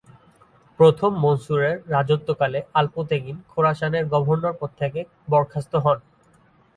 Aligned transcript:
প্রথম 0.79 1.11
মনসুরের 1.15 1.75
রাজত্বকালে 1.87 2.59
আল্প-তেগিন 2.73 3.37
খোরাসানের 3.47 4.03
গভর্নর 4.05 4.53
পদ 4.59 4.71
থেকে 4.79 4.99
বরখাস্ত 5.29 5.73
হন। 5.75 5.97